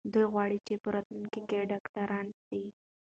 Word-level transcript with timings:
دوی 0.13 0.25
غواړي 0.33 0.57
چې 0.67 0.73
په 0.83 0.89
راتلونکي 0.95 1.41
کې 1.49 1.67
ډاکټران 1.71 2.27
سي. 2.47 2.63